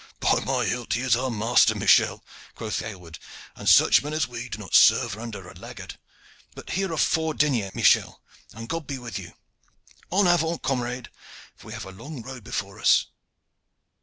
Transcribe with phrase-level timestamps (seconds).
[0.19, 0.93] "By my hilt!
[0.93, 2.23] he is our master, Michel,"
[2.55, 3.19] quoth Aylward,
[3.55, 5.97] "and such men as we do not serve under a laggart.
[6.55, 8.19] But here are four deniers, Michel,
[8.51, 9.33] and God be with you!
[10.11, 11.09] En avant, camarades!
[11.55, 13.05] for we have a long road before us."